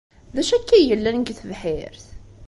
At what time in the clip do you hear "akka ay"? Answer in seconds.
0.57-0.85